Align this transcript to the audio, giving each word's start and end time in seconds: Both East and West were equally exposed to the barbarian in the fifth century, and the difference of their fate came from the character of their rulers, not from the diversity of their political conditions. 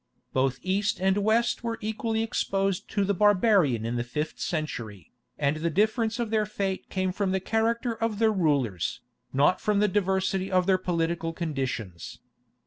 Both 0.33 0.57
East 0.63 0.99
and 0.99 1.15
West 1.19 1.63
were 1.63 1.77
equally 1.79 2.23
exposed 2.23 2.89
to 2.89 3.05
the 3.05 3.13
barbarian 3.13 3.85
in 3.85 3.97
the 3.97 4.03
fifth 4.03 4.39
century, 4.39 5.11
and 5.37 5.57
the 5.57 5.69
difference 5.69 6.17
of 6.17 6.31
their 6.31 6.47
fate 6.47 6.89
came 6.89 7.11
from 7.11 7.29
the 7.33 7.39
character 7.39 7.93
of 7.93 8.17
their 8.17 8.31
rulers, 8.33 9.01
not 9.31 9.61
from 9.61 9.77
the 9.77 9.87
diversity 9.87 10.51
of 10.51 10.65
their 10.65 10.79
political 10.79 11.33
conditions. 11.33 12.17